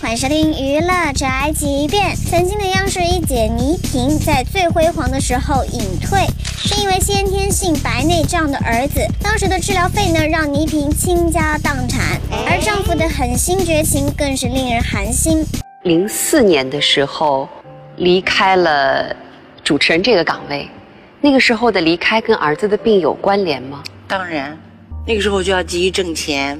[0.00, 2.16] 欢迎收听《娱乐宅急便》。
[2.30, 6.26] 曾经的央视一姐倪萍在最辉煌的时候隐退，
[6.56, 9.06] 是因为先天性白内障的儿子。
[9.22, 15.44] 当时的治疗费呢，让倪萍倾家荡产，而丈夫的狠心绝情更是令人寒心。
[15.82, 17.46] 零四年的时候，
[17.96, 19.14] 离开了
[19.62, 20.66] 主持人这个岗位。
[21.20, 23.82] 那个时候的离开跟儿子的病有关联吗？
[24.08, 24.58] 当然，
[25.06, 26.58] 那个时候就要急于挣钱。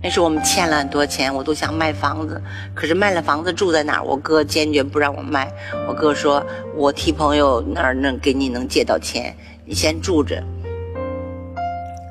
[0.00, 2.40] 那时候我们欠了很多钱，我都想卖房子，
[2.74, 4.04] 可是卖了房子住在哪儿？
[4.04, 5.50] 我哥坚决不让我卖。
[5.88, 6.44] 我哥说
[6.76, 10.40] ：“我替朋友那儿能给你能借到钱，你先住着。”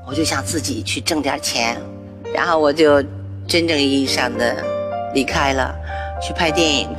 [0.06, 1.78] 我就想自己去挣点钱，
[2.34, 3.02] 然后我就
[3.48, 4.62] 真正意义上的
[5.14, 5.73] 离开了，
[6.22, 6.90] 去拍电影。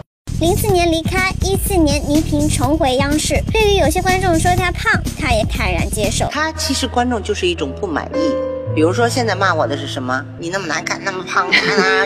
[0.40, 3.40] 零四年离开，一四年倪萍重回央视。
[3.52, 6.28] 对于有些观众说她胖，她也坦然接受。
[6.32, 10.22] 他其实观众就是一种不满意，比如说现在骂我的是什么？
[10.38, 11.46] 你那么难看，那么胖，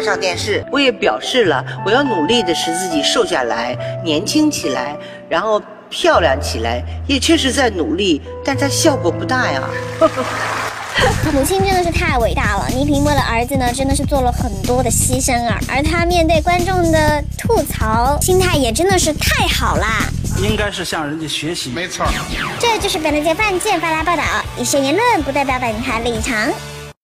[0.05, 0.65] 上电视？
[0.71, 4.95] 我也表示了，我要努力的使自己瘦下来，年轻起来，
[5.29, 9.63] 然后漂亮起来，也确实在努力，但它效果不大呀。
[11.33, 15.57] 母亲真的是太伟大了，倪萍为了儿子呢，真的是做了很多的牺牲啊。
[15.69, 20.03] 而她面对观众的吐槽，心态也真的是太好啦。
[20.41, 21.71] 应该是向人家学习。
[21.71, 22.07] 没错。
[22.61, 24.23] 这就是本台犯贱发来报道，
[24.57, 26.37] 一些言论不代表本台立场。